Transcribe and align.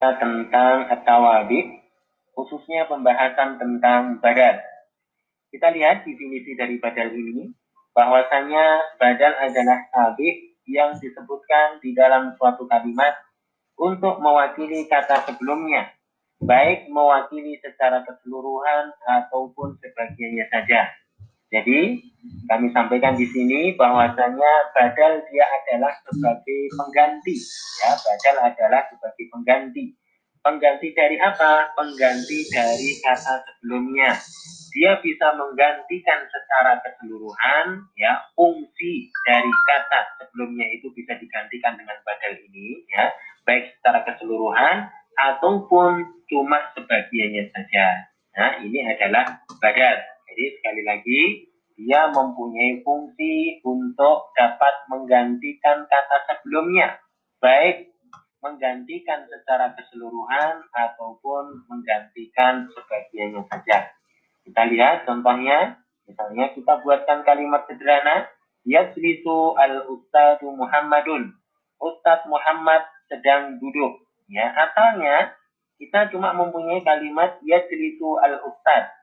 tentang 0.00 0.88
at-tawabi, 0.88 1.84
khususnya 2.32 2.88
pembahasan 2.88 3.60
tentang 3.60 4.16
badal. 4.24 4.64
Kita 5.52 5.68
lihat 5.76 6.08
definisi 6.08 6.56
dari 6.56 6.80
badal 6.80 7.12
ini, 7.12 7.52
bahwasanya 7.92 8.96
badal 8.96 9.36
adalah 9.36 9.84
tabi 9.92 10.56
yang 10.64 10.96
disebutkan 10.96 11.84
di 11.84 11.92
dalam 11.92 12.32
suatu 12.40 12.64
kalimat 12.64 13.12
untuk 13.76 14.24
mewakili 14.24 14.88
kata 14.88 15.28
sebelumnya, 15.28 15.92
baik 16.40 16.88
mewakili 16.88 17.60
secara 17.60 18.00
keseluruhan 18.08 18.96
ataupun 19.04 19.76
sebagiannya 19.84 20.46
saja. 20.48 20.88
Jadi 21.52 22.08
kami 22.50 22.66
sampaikan 22.74 23.14
di 23.14 23.30
sini 23.30 23.78
bahwasanya 23.78 24.74
badal 24.74 25.22
dia 25.30 25.46
adalah 25.46 25.94
sebagai 26.02 26.60
pengganti, 26.74 27.38
ya 27.78 27.94
badal 27.94 28.36
adalah 28.42 28.82
sebagai 28.90 29.24
pengganti. 29.30 29.94
Pengganti 30.42 30.90
dari 30.90 31.14
apa? 31.22 31.70
Pengganti 31.78 32.50
dari 32.50 32.98
kata 33.06 33.46
sebelumnya. 33.46 34.18
Dia 34.74 34.98
bisa 34.98 35.30
menggantikan 35.38 36.26
secara 36.26 36.82
keseluruhan, 36.82 37.86
ya 37.94 38.18
fungsi 38.34 39.14
dari 39.22 39.52
kata 39.70 40.00
sebelumnya 40.18 40.66
itu 40.74 40.90
bisa 40.90 41.14
digantikan 41.22 41.78
dengan 41.78 42.02
badal 42.02 42.34
ini, 42.50 42.82
ya 42.90 43.14
baik 43.46 43.78
secara 43.78 44.02
keseluruhan 44.10 44.90
ataupun 45.14 46.02
cuma 46.26 46.58
sebagiannya 46.74 47.46
saja. 47.54 48.10
Nah 48.34 48.58
ini 48.66 48.82
adalah 48.90 49.38
badal. 49.62 49.96
Jadi 50.30 50.44
sekali 50.58 50.82
lagi, 50.86 51.20
dia 51.80 52.12
mempunyai 52.12 52.84
fungsi 52.84 53.64
untuk 53.64 54.36
dapat 54.36 54.84
menggantikan 54.92 55.88
kata 55.88 56.16
sebelumnya, 56.28 57.00
baik 57.40 57.88
menggantikan 58.44 59.24
secara 59.32 59.72
keseluruhan 59.72 60.60
ataupun 60.76 61.64
menggantikan 61.72 62.68
sebagiannya 62.76 63.48
saja. 63.48 63.88
Kita 64.44 64.68
lihat 64.68 65.08
contohnya, 65.08 65.80
misalnya 66.04 66.52
kita 66.52 66.84
buatkan 66.84 67.24
kalimat 67.24 67.64
sederhana, 67.64 68.28
Yajlisu 68.68 69.56
al-Ustadu 69.56 70.52
Muhammadun. 70.52 71.32
Ustadz 71.80 72.28
Muhammad 72.28 72.84
sedang 73.08 73.56
duduk. 73.56 74.04
Ya, 74.28 74.52
asalnya 74.52 75.32
kita 75.80 76.12
cuma 76.12 76.36
mempunyai 76.36 76.84
kalimat 76.84 77.40
Yajlisu 77.40 78.20
al-Ustad 78.20 79.00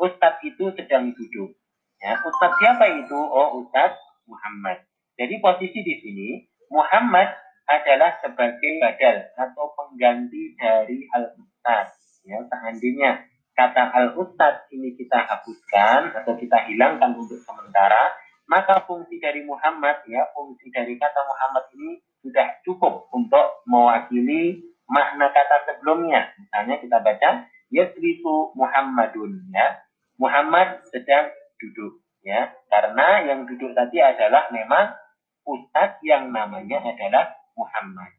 Ustadz 0.00 0.40
itu 0.48 0.72
sedang 0.72 1.12
duduk. 1.12 1.59
Ya, 2.00 2.16
Ustadz 2.16 2.56
siapa 2.56 2.84
itu? 2.96 3.16
Oh, 3.16 3.60
Ustadz 3.60 4.00
Muhammad. 4.24 4.80
Jadi 5.20 5.36
posisi 5.44 5.84
di 5.84 5.94
sini 6.00 6.28
Muhammad 6.72 7.28
adalah 7.68 8.16
sebagai 8.24 8.80
badal 8.80 9.28
atau 9.36 9.76
pengganti 9.76 10.56
dari 10.56 11.04
al 11.12 11.36
ustad 11.36 11.92
Ya, 12.24 12.40
seandainya 12.48 13.24
kata 13.52 13.92
al 13.92 14.16
ustad 14.16 14.64
ini 14.72 14.96
kita 14.96 15.28
hapuskan 15.28 16.16
atau 16.16 16.36
kita 16.40 16.68
hilangkan 16.68 17.16
untuk 17.16 17.40
sementara, 17.44 18.16
maka 18.48 18.80
fungsi 18.88 19.20
dari 19.20 19.44
Muhammad 19.44 20.00
ya, 20.08 20.24
fungsi 20.32 20.72
dari 20.72 20.96
kata 20.96 21.20
Muhammad 21.28 21.68
ini 21.76 22.00
sudah 22.24 22.60
cukup 22.64 23.12
untuk 23.12 23.64
mewakili 23.68 24.60
makna 24.88 25.28
kata 25.32 25.68
sebelumnya. 25.68 26.32
Misalnya 26.40 26.76
kita 26.80 26.96
baca 27.00 27.30
Yasrifu 27.68 28.56
Muhammadun 28.56 29.52
ya. 29.52 29.84
Muhammad 30.20 30.84
sedang 30.92 31.32
duduk 31.60 32.00
ya 32.24 32.52
karena 32.68 33.28
yang 33.28 33.44
duduk 33.44 33.72
tadi 33.76 34.00
adalah 34.00 34.48
memang 34.52 34.96
ustadz 35.44 36.00
yang 36.04 36.32
namanya 36.32 36.80
adalah 36.84 37.32
Muhammad. 37.56 38.12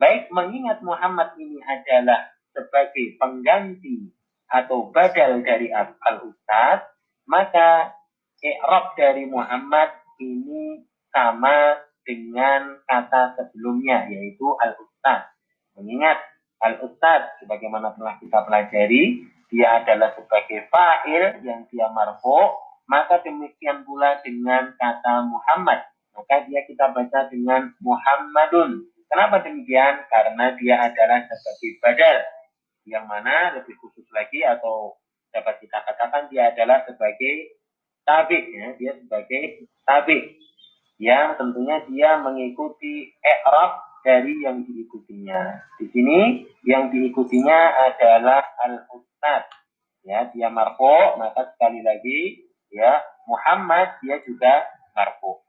Baik 0.00 0.32
mengingat 0.34 0.80
Muhammad 0.82 1.36
ini 1.38 1.60
adalah 1.62 2.32
sebagai 2.52 3.16
pengganti 3.16 4.12
atau 4.52 4.92
badal 4.92 5.40
dari 5.40 5.72
al-ustadz, 5.72 6.88
maka 7.24 7.96
i'rab 8.44 8.92
dari 8.98 9.24
Muhammad 9.24 9.96
ini 10.20 10.84
sama 11.08 11.80
dengan 12.04 12.82
kata 12.84 13.38
sebelumnya 13.38 14.10
yaitu 14.12 14.44
al-ustadz. 14.60 15.32
Mengingat 15.78 16.20
al-ustadz 16.60 17.40
sebagaimana 17.40 17.96
telah 17.96 18.20
kita 18.20 18.44
pelajari 18.44 19.24
dia 19.52 19.84
adalah 19.84 20.16
sebagai 20.16 20.64
fa'il 20.72 21.44
yang 21.44 21.68
dia 21.68 21.92
marfu, 21.92 22.56
maka 22.88 23.20
demikian 23.20 23.84
pula 23.84 24.16
dengan 24.24 24.72
kata 24.80 25.28
Muhammad. 25.28 25.84
Maka 26.16 26.48
dia 26.48 26.64
kita 26.64 26.88
baca 26.96 27.28
dengan 27.28 27.76
Muhammadun. 27.84 28.88
Kenapa 29.12 29.44
demikian? 29.44 30.08
Karena 30.08 30.56
dia 30.56 30.88
adalah 30.88 31.28
sebagai 31.28 31.70
badal. 31.84 32.16
Yang 32.88 33.04
mana 33.04 33.36
lebih 33.60 33.76
khusus 33.76 34.08
lagi 34.16 34.40
atau 34.40 34.96
dapat 35.36 35.60
kita 35.60 35.84
katakan 35.84 36.32
dia 36.32 36.48
adalah 36.48 36.88
sebagai 36.88 37.60
tabik. 38.08 38.44
Ya. 38.48 38.72
Dia 38.80 38.92
sebagai 39.04 39.68
tabik. 39.84 40.40
Yang 40.96 41.28
tentunya 41.36 41.76
dia 41.92 42.10
mengikuti 42.24 43.12
i'rab 43.20 43.84
dari 44.02 44.42
yang 44.42 44.66
diikutinya. 44.66 45.62
Di 45.78 45.86
sini 45.90 46.46
yang 46.66 46.90
diikutinya 46.90 47.58
adalah 47.90 48.42
al-ustad 48.66 49.12
Ustaz. 49.22 49.46
Ya, 50.02 50.26
dia 50.34 50.50
marfo, 50.50 51.14
maka 51.14 51.54
sekali 51.54 51.78
lagi 51.78 52.42
ya 52.74 52.98
Muhammad 53.30 54.02
dia 54.02 54.18
juga 54.26 54.66
marfo. 54.98 55.46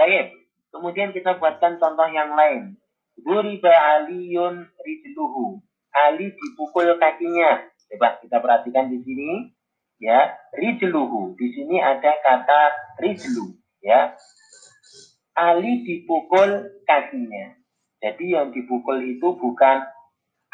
Baik. 0.00 0.32
Kemudian 0.72 1.12
kita 1.12 1.36
buatkan 1.36 1.76
contoh 1.76 2.08
yang 2.08 2.32
lain. 2.32 2.80
Duriba 3.20 3.68
aliyun 3.68 4.72
rijluhu. 4.80 5.60
Ali 5.92 6.32
dipukul 6.32 6.96
kakinya. 6.96 7.68
Coba 7.92 8.16
kita 8.24 8.40
perhatikan 8.40 8.88
di 8.88 9.04
sini 9.04 9.52
ya 10.00 10.32
rijluhu. 10.56 11.36
Di 11.36 11.52
sini 11.52 11.76
ada 11.84 12.16
kata 12.24 12.72
rijlu 13.04 13.52
ya. 13.84 14.16
Ali 15.36 15.84
dipukul 15.84 16.80
kakinya. 16.88 17.57
Jadi 17.98 18.30
yang 18.30 18.54
dipukul 18.54 19.02
itu 19.02 19.34
bukan 19.34 19.82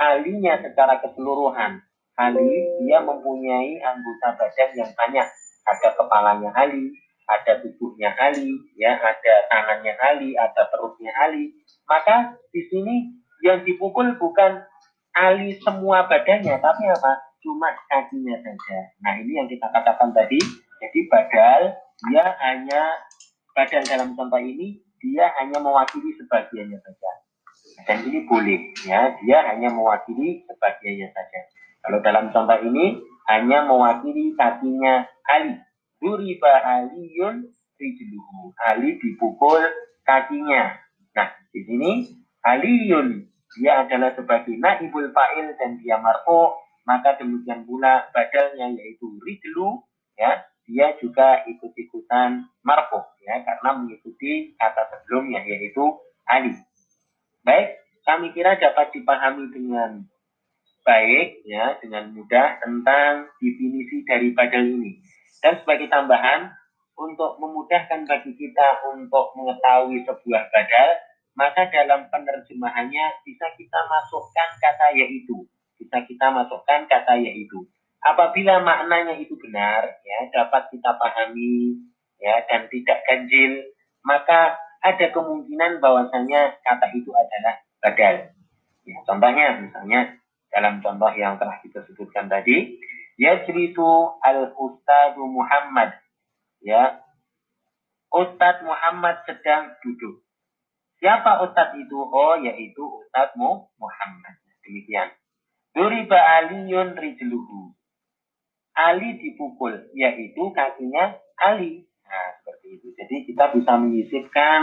alinya 0.00 0.58
secara 0.64 0.98
keseluruhan, 1.04 1.84
Ali 2.14 2.50
dia 2.80 3.02
mempunyai 3.02 3.82
anggota 3.82 4.38
badan 4.38 4.70
yang 4.78 4.90
banyak. 4.94 5.26
Ada 5.64 5.88
kepalanya 5.96 6.50
Ali, 6.54 6.92
ada 7.26 7.60
tubuhnya 7.60 8.12
Ali, 8.16 8.52
ya, 8.76 8.96
ada 8.96 9.34
tangannya 9.48 9.92
Ali, 9.98 10.36
ada 10.36 10.68
perutnya 10.70 11.10
Ali. 11.20 11.52
Maka 11.88 12.36
di 12.52 12.62
sini 12.68 13.18
yang 13.42 13.64
dipukul 13.66 14.14
bukan 14.16 14.62
Ali 15.14 15.58
semua 15.60 16.06
badannya, 16.06 16.58
tapi 16.58 16.82
apa? 16.86 17.12
Cuma 17.44 17.70
kakinya 17.90 18.40
saja. 18.40 18.78
Nah 19.04 19.20
ini 19.20 19.36
yang 19.36 19.48
kita 19.50 19.68
katakan 19.68 20.16
tadi. 20.16 20.40
Jadi 20.80 21.00
badal 21.08 21.76
dia 22.08 22.24
hanya 22.44 22.82
badal 23.56 23.82
dalam 23.84 24.12
contoh 24.16 24.40
ini 24.42 24.80
dia 25.00 25.28
hanya 25.40 25.60
mewakili 25.60 26.12
sebagiannya 26.16 26.76
saja. 26.80 27.12
Dan 27.82 28.06
ini 28.06 28.22
boleh, 28.30 28.70
ya, 28.86 29.18
dia 29.18 29.38
hanya 29.50 29.74
mewakili 29.74 30.46
sebagiannya 30.46 31.10
saja. 31.10 31.40
Kalau 31.84 31.98
dalam 32.00 32.30
contoh 32.30 32.58
ini 32.64 33.02
hanya 33.28 33.66
mewakili 33.66 34.32
kakinya 34.38 35.04
Ali. 35.26 35.58
Duriba 36.00 36.52
Aliyun 36.64 37.50
rijluhu. 37.76 38.54
Ali 38.56 38.96
dipukul 39.02 39.60
kakinya. 40.06 40.80
Nah, 41.12 41.28
di 41.50 41.60
sini 41.66 41.90
Aliyun 42.44 43.28
dia 43.54 43.86
adalah 43.86 44.12
sebagai 44.18 44.56
naibul 44.58 45.14
fa'il 45.14 45.54
dan 45.56 45.78
dia 45.78 45.96
marfu, 46.02 46.58
maka 46.84 47.14
demikian 47.16 47.62
pula 47.64 48.10
badalnya 48.10 48.74
yaitu 48.74 49.06
rijlu 49.22 49.86
ya, 50.18 50.42
dia 50.66 50.96
juga 50.98 51.46
ikut-ikutan 51.46 52.50
marfu 52.66 53.00
ya 53.22 53.40
karena 53.46 53.70
mengikuti 53.78 54.58
kata 54.58 54.90
sebelumnya 54.90 55.46
yaitu 55.46 55.96
Ali. 56.26 56.56
Baik, 57.44 57.76
kami 58.08 58.32
kira 58.32 58.56
dapat 58.56 58.88
dipahami 58.96 59.52
dengan 59.52 60.00
baik 60.84 61.44
ya 61.44 61.76
dengan 61.80 62.12
mudah 62.12 62.60
tentang 62.60 63.28
definisi 63.36 64.00
dari 64.08 64.32
badal 64.32 64.64
ini. 64.64 65.00
Dan 65.44 65.60
sebagai 65.60 65.92
tambahan 65.92 66.52
untuk 66.96 67.36
memudahkan 67.36 68.08
bagi 68.08 68.32
kita 68.32 68.88
untuk 68.96 69.36
mengetahui 69.36 70.08
sebuah 70.08 70.42
badal, 70.48 70.90
maka 71.36 71.68
dalam 71.68 72.08
penerjemahannya 72.08 73.20
bisa 73.28 73.52
kita 73.60 73.80
masukkan 73.92 74.48
kata 74.56 74.96
yaitu. 74.96 75.44
Bisa 75.76 76.00
kita 76.06 76.32
masukkan 76.32 76.88
kata 76.88 77.20
yaitu. 77.20 77.68
Apabila 78.00 78.60
maknanya 78.64 79.20
itu 79.20 79.36
benar, 79.36 80.00
ya 80.00 80.18
dapat 80.32 80.72
kita 80.72 80.96
pahami, 80.96 81.76
ya 82.20 82.40
dan 82.48 82.72
tidak 82.72 83.04
ganjil, 83.04 83.68
maka 84.00 84.63
ada 84.84 85.06
kemungkinan 85.10 85.80
bahwasanya 85.80 86.60
kata 86.60 86.86
itu 86.92 87.08
adalah 87.16 87.54
badal. 87.80 88.16
Ya, 88.84 88.98
contohnya 89.08 89.46
misalnya 89.64 90.00
dalam 90.52 90.84
contoh 90.84 91.08
yang 91.16 91.40
telah 91.40 91.56
kita 91.64 91.88
sebutkan 91.88 92.28
tadi 92.28 92.76
yajrisu 93.16 94.20
al 94.20 94.52
ustadu 94.54 95.24
Muhammad 95.24 95.96
ya 96.60 97.00
Ustadz 98.12 98.62
Muhammad 98.62 99.24
sedang 99.24 99.74
duduk 99.80 100.20
siapa 101.00 101.42
Ustadz 101.48 101.80
itu 101.80 101.96
oh 101.96 102.36
yaitu 102.44 102.84
Ustadz 102.84 103.34
Muhammad 103.40 104.36
demikian. 104.64 105.12
Duriba 105.76 106.16
aliyun 106.16 106.96
rijluhu. 106.96 107.76
Ali 108.74 109.20
dipukul, 109.22 109.86
yaitu 109.94 110.50
kakinya 110.50 111.14
Ali. 111.38 111.86
Itu. 112.74 112.90
Jadi 112.98 113.30
kita 113.30 113.54
bisa 113.54 113.72
menyisipkan 113.78 114.60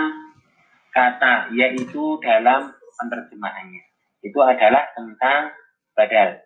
kata, 0.91 1.55
yaitu 1.55 2.19
dalam 2.19 2.75
penerjemahannya. 2.99 3.83
Itu 4.21 4.39
adalah 4.43 4.91
tentang 4.93 5.55
badal. 5.95 6.43